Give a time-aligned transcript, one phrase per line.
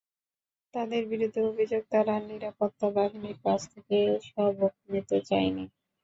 [0.73, 3.97] তাদের বিরুদ্ধে অভিযোগ, তারা নিরাপত্তা বাহিনীর কাছ থেকে
[4.27, 5.65] সবক নিতে চায়নি।